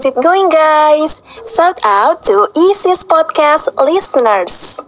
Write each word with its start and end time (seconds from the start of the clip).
is 0.00 0.06
it 0.06 0.14
going, 0.14 0.48
guys? 0.48 1.20
Shout 1.44 1.78
out 1.84 2.22
to 2.22 2.48
ISIS 2.56 3.04
Podcast 3.04 3.68
listeners. 3.76 4.80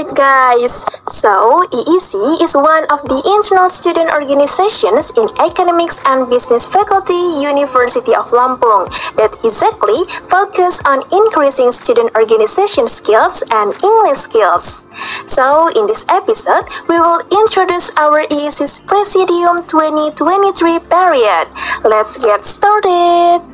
Alright 0.00 0.16
guys, 0.16 0.80
so 1.12 1.60
EEC 1.68 2.40
is 2.40 2.56
one 2.56 2.88
of 2.88 3.04
the 3.04 3.20
internal 3.36 3.68
student 3.68 4.08
organizations 4.08 5.12
in 5.12 5.28
Economics 5.36 6.00
and 6.08 6.24
Business 6.24 6.64
Faculty 6.64 7.20
University 7.44 8.16
of 8.16 8.32
Lampung 8.32 8.88
that 9.20 9.36
exactly 9.44 10.00
focus 10.24 10.80
on 10.88 11.04
increasing 11.12 11.68
student 11.68 12.16
organization 12.16 12.88
skills 12.88 13.44
and 13.52 13.76
English 13.84 14.24
skills. 14.24 14.88
So 15.28 15.68
in 15.76 15.84
this 15.84 16.08
episode, 16.08 16.64
we 16.88 16.96
will 16.96 17.20
introduce 17.36 17.92
our 18.00 18.24
EEC's 18.24 18.80
Presidium 18.88 19.68
2023 19.68 20.80
period. 20.88 21.44
Let's 21.84 22.16
get 22.16 22.48
started! 22.48 23.44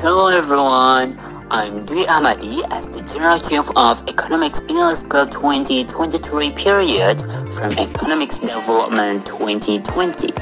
Hello 0.00 0.32
everyone, 0.32 1.12
I'm 1.52 1.84
Dwi 1.84 2.06
Amadi 2.06 2.64
as 2.72 2.88
the 2.96 3.04
General 3.12 3.36
Chief 3.36 3.68
of 3.76 4.00
Economics 4.08 4.62
English 4.70 5.04
Club 5.12 5.30
2023 5.32 6.48
period 6.52 7.20
from 7.52 7.76
Economics 7.76 8.40
Development 8.40 9.20
2020. 9.26 10.32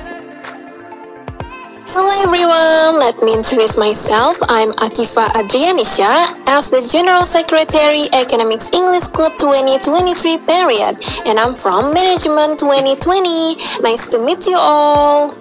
Hello 1.91 2.15
everyone, 2.23 3.03
let 3.03 3.19
me 3.27 3.35
introduce 3.35 3.77
myself. 3.77 4.39
I'm 4.49 4.71
Akifa 4.79 5.27
Adrianisha 5.35 6.31
as 6.47 6.71
the 6.71 6.79
General 6.79 7.23
Secretary 7.23 8.07
Economics 8.15 8.71
English 8.71 9.11
Club 9.11 9.33
2023 9.43 10.15
period 10.47 10.95
and 11.27 11.41
I'm 11.43 11.59
from 11.59 11.93
Management 11.93 12.61
2020. 12.63 13.83
Nice 13.83 14.07
to 14.15 14.23
meet 14.23 14.47
you 14.47 14.55
all. 14.57 15.35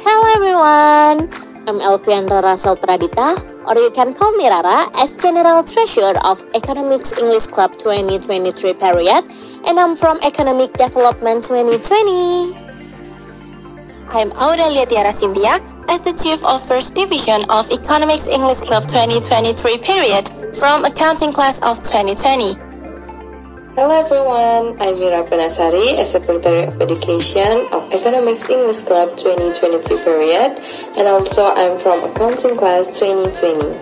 Hello 0.00 0.26
everyone, 0.32 1.45
I'm 1.68 1.80
Elviandra 1.80 2.44
Russell 2.44 2.76
Pradita, 2.76 3.42
or 3.66 3.74
you 3.74 3.90
can 3.90 4.14
call 4.14 4.30
me 4.36 4.48
Rara, 4.48 4.88
as 4.94 5.18
General 5.18 5.64
Treasurer 5.64 6.14
of 6.24 6.40
Economics 6.54 7.18
English 7.18 7.48
Club 7.48 7.72
2023 7.72 8.74
period, 8.74 9.26
and 9.66 9.74
I'm 9.74 9.96
from 9.96 10.20
Economic 10.22 10.74
Development 10.74 11.42
2020. 11.42 12.54
I'm 14.14 14.30
Aurelia 14.38 14.86
Tiara 14.86 15.12
Cynthia 15.12 15.58
as 15.88 16.02
the 16.02 16.14
Chief 16.14 16.38
of 16.44 16.62
First 16.62 16.94
Division 16.94 17.42
of 17.50 17.68
Economics 17.72 18.28
English 18.28 18.60
Club 18.62 18.86
2023 18.86 19.78
period 19.78 20.30
from 20.54 20.84
Accounting 20.84 21.32
Class 21.32 21.58
of 21.66 21.82
2020. 21.82 22.65
Hello 23.76 23.92
everyone, 23.92 24.80
I'm 24.80 24.98
Mira 24.98 25.20
Penasari 25.28 26.00
as 26.00 26.12
Secretary 26.12 26.64
of 26.64 26.80
Education 26.80 27.68
of 27.76 27.92
Economics 27.92 28.48
English 28.48 28.88
Club 28.88 29.12
2022 29.20 30.00
period 30.00 30.56
and 30.96 31.04
also 31.06 31.52
I'm 31.52 31.78
from 31.78 32.02
Accounting 32.08 32.56
Class 32.56 32.88
2020. 32.98 33.76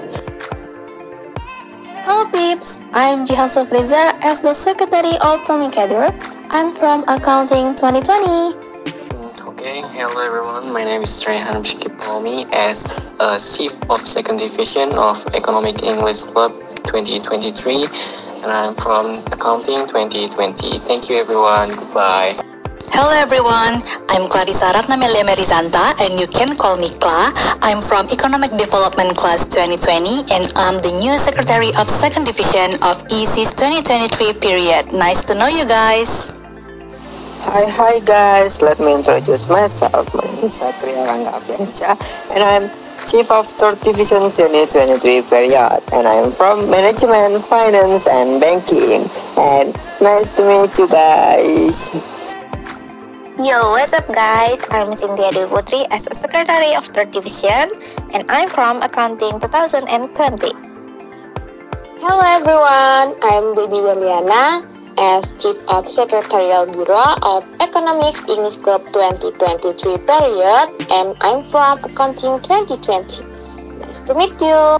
Hello 2.03 2.27
peeps, 2.27 2.83
I'm 2.91 3.23
Jihan 3.23 3.47
Sofriza 3.47 4.19
as 4.19 4.41
the 4.41 4.51
Secretary 4.53 5.14
of 5.23 5.39
Forming 5.47 5.70
Cadre. 5.70 6.11
I'm 6.51 6.75
from 6.75 7.06
Accounting 7.06 7.79
2020. 7.79 8.58
Okay, 9.47 9.79
hello 9.95 10.19
everyone. 10.27 10.74
My 10.74 10.83
name 10.83 11.07
is 11.07 11.23
Rehan 11.23 11.63
Shikipalmi 11.63 12.51
as 12.51 12.90
a 13.23 13.39
Chief 13.39 13.70
of 13.86 14.02
Second 14.02 14.42
Division 14.42 14.98
of 14.98 15.23
Economic 15.39 15.86
English 15.86 16.27
Club 16.35 16.51
2023 16.90 18.23
and 18.45 18.53
I'm 18.53 18.75
from 18.75 19.25
Accounting 19.33 19.89
2020. 19.89 20.79
Thank 20.85 21.09
you 21.09 21.17
everyone. 21.17 21.73
Goodbye. 21.73 22.37
Hello 22.93 23.11
everyone, 23.17 23.81
I'm 24.13 24.29
Clarissa 24.29 24.71
Ratnamelia 24.71 25.25
Merizanta 25.25 25.97
and 25.99 26.21
you 26.21 26.29
can 26.29 26.55
call 26.55 26.77
me 26.77 26.91
Kla. 27.01 27.33
I'm 27.65 27.81
from 27.81 28.07
Economic 28.13 28.53
Development 28.53 29.17
Class 29.17 29.49
2020 29.49 30.31
and 30.31 30.53
I'm 30.55 30.77
the 30.79 30.93
new 31.01 31.17
Secretary 31.17 31.73
of 31.81 31.89
Second 31.89 32.25
Division 32.29 32.77
of 32.85 33.03
EC's 33.11 33.57
2023 33.57 34.35
period. 34.39 34.93
Nice 34.93 35.25
to 35.25 35.35
know 35.35 35.49
you 35.49 35.65
guys. 35.65 36.37
Hi, 37.49 37.65
hi 37.67 37.99
guys. 38.05 38.61
Let 38.61 38.79
me 38.79 38.95
introduce 38.95 39.49
myself. 39.49 40.15
My 40.15 40.23
name 40.23 40.45
is 40.45 40.61
Satria 40.61 41.01
Rangga 41.09 41.33
Abiansyah 41.41 41.97
and 42.37 42.45
I'm 42.45 42.83
Chief 43.14 43.30
of 43.30 43.47
Third 43.47 43.79
Division 43.86 44.35
2023 44.35 44.98
period 45.30 45.79
and 45.95 46.02
I'm 46.02 46.35
from 46.35 46.67
Management, 46.67 47.39
Finance 47.47 48.11
and 48.11 48.42
Banking. 48.42 49.07
And 49.39 49.70
nice 50.02 50.35
to 50.35 50.42
meet 50.42 50.75
you 50.75 50.91
guys. 50.91 51.95
Yo, 53.39 53.70
what's 53.70 53.95
up 53.95 54.11
guys? 54.11 54.58
I'm 54.67 54.98
Cynthia 54.98 55.30
Dewi 55.30 55.47
Putri 55.47 55.86
as 55.95 56.11
a 56.11 56.14
Secretary 56.19 56.75
of 56.75 56.91
Third 56.91 57.14
Division 57.14 57.70
and 58.11 58.27
I'm 58.27 58.51
from 58.51 58.83
Accounting 58.83 59.39
2020. 59.39 60.51
Hello 62.02 62.19
everyone, 62.19 63.14
I'm 63.23 63.55
Baby 63.55 63.79
Berliana 63.79 64.73
as 64.99 65.25
Chief 65.41 65.57
of 65.69 65.89
Secretarial 65.91 66.67
Bureau 66.67 67.15
of 67.23 67.45
Economics 67.61 68.23
English 68.29 68.57
Club 68.57 68.83
2023 68.93 69.99
period 70.07 70.67
and 70.91 71.17
I'm 71.21 71.43
from 71.51 71.79
Accounting 71.85 72.39
2020. 72.43 73.25
Nice 73.81 74.01
to 74.01 74.15
meet 74.15 74.35
you. 74.41 74.79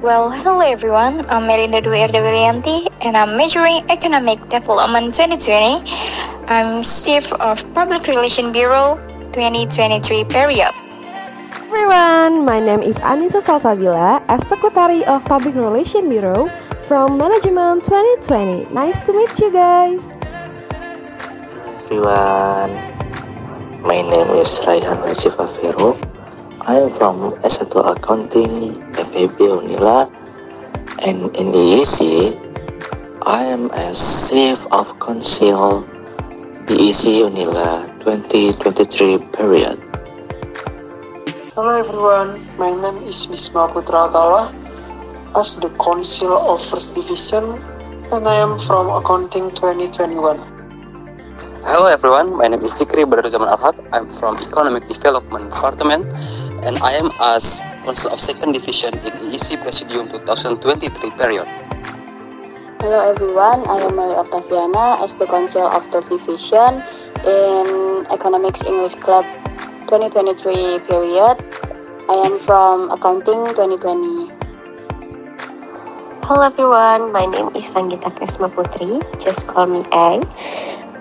Well, 0.00 0.30
hello 0.30 0.60
everyone. 0.60 1.24
I'm 1.28 1.46
Melinda 1.46 1.80
Dwi 1.80 2.08
Erdewilianti 2.08 2.88
and 3.00 3.16
I'm 3.16 3.36
majoring 3.36 3.84
Economic 3.90 4.40
Development 4.48 5.12
2020. 5.12 5.84
I'm 6.48 6.82
Chief 6.82 7.32
of 7.34 7.64
Public 7.74 8.06
Relation 8.06 8.52
Bureau 8.52 8.96
2023 9.32 10.24
period. 10.24 10.85
Everyone, 11.76 12.44
my 12.48 12.56
name 12.58 12.80
is 12.80 12.96
Anissa 13.04 13.36
Salsabila 13.36 14.24
as 14.32 14.48
Secretary 14.48 15.04
of 15.04 15.20
Public 15.28 15.52
Relation 15.54 16.08
Bureau 16.08 16.48
from 16.88 17.18
Management 17.20 17.84
2020. 17.84 18.72
Nice 18.72 18.96
to 19.04 19.12
meet 19.12 19.28
you 19.36 19.52
guys. 19.52 20.16
everyone, 21.84 22.72
my 23.84 24.00
name 24.00 24.30
is 24.40 24.64
Raihan 24.64 25.04
Najib 25.04 25.36
Afero. 25.36 26.00
I 26.64 26.80
am 26.80 26.88
from 26.88 27.36
S1 27.44 27.68
Accounting 27.92 28.80
FEB 28.96 29.36
Unila 29.36 30.08
and 31.04 31.28
in 31.36 31.52
EEC, 31.52 32.32
I 33.28 33.52
am 33.52 33.68
as 33.76 34.32
Chief 34.32 34.64
of 34.72 34.96
Council 34.96 35.84
BEC 36.64 37.20
Unila 37.20 37.84
2023 38.00 39.28
period. 39.36 39.85
Hello 41.56 41.72
everyone, 41.72 42.36
my 42.60 42.68
name 42.68 43.00
is 43.08 43.24
Bisma 43.32 43.64
Putra 43.72 44.12
Atala 44.12 44.52
as 45.40 45.56
the 45.56 45.72
Council 45.80 46.36
of 46.36 46.60
First 46.60 46.92
Division 46.94 47.56
and 48.12 48.28
I 48.28 48.36
am 48.44 48.58
from 48.60 48.92
Accounting 48.92 49.48
2021. 49.56 50.36
Hello 51.64 51.88
everyone, 51.88 52.36
my 52.36 52.44
name 52.52 52.60
is 52.60 52.76
Zikri 52.76 53.08
Badaruzzaman 53.08 53.48
Alhaq. 53.48 53.72
I'm 53.88 54.04
from 54.04 54.36
Economic 54.36 54.84
Development 54.84 55.48
Department 55.48 56.04
and 56.68 56.76
I 56.84 56.92
am 56.92 57.08
as 57.24 57.64
Council 57.88 58.12
of 58.12 58.20
Second 58.20 58.52
Division 58.52 58.92
in 59.00 59.16
EEC 59.32 59.56
Presidium 59.64 60.12
2023 60.12 61.08
period. 61.16 61.48
Hello 62.84 63.00
everyone, 63.00 63.64
I 63.64 63.80
am 63.80 63.96
Meli 63.96 64.12
Octaviana 64.12 65.00
as 65.00 65.16
the 65.16 65.24
Council 65.24 65.64
of 65.64 65.88
Third 65.88 66.04
Division 66.12 66.84
in 67.24 68.04
Economics 68.12 68.60
English 68.60 69.00
Club 69.00 69.24
2023 69.86 70.82
period. 70.90 71.38
I 72.08 72.14
am 72.22 72.38
from 72.38 72.88
Accounting 72.92 73.50
2020. 73.50 74.30
Hello 76.22 76.46
everyone, 76.46 77.10
my 77.10 77.26
name 77.26 77.50
is 77.58 77.66
Sanggita 77.74 78.14
Krisma 78.14 78.46
Putri, 78.46 79.02
just 79.18 79.48
call 79.48 79.66
me 79.66 79.82
A. 79.90 80.22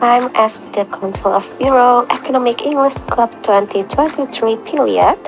I'm 0.02 0.34
as 0.34 0.66
the 0.74 0.82
Council 0.90 1.30
of 1.30 1.46
Bureau 1.60 2.10
Economic 2.10 2.66
English 2.66 3.06
Club 3.06 3.30
2023 3.46 4.58
period 4.66 5.22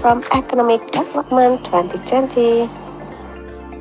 from 0.00 0.24
Economic 0.32 0.80
Development 0.96 1.60
2020. 1.60 2.87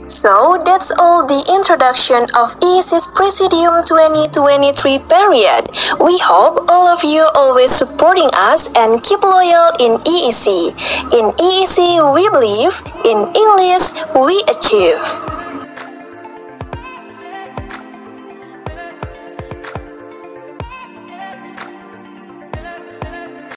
So 0.07 0.57
that's 0.63 0.91
all 0.97 1.27
the 1.27 1.43
introduction 1.51 2.23
of 2.31 2.55
EEC's 2.63 3.11
Presidium 3.11 3.83
2023 3.83 5.03
period. 5.03 5.67
We 5.99 6.15
hope 6.23 6.63
all 6.71 6.87
of 6.87 7.03
you 7.03 7.27
always 7.35 7.71
supporting 7.71 8.29
us 8.31 8.71
and 8.79 9.03
keep 9.03 9.19
loyal 9.21 9.75
in 9.83 9.99
EEC. 10.07 10.71
In 11.11 11.35
EEC 11.35 11.99
we 12.15 12.23
believe, 12.31 12.79
in 13.03 13.19
English 13.35 13.91
we 14.15 14.39
achieve. 14.47 15.46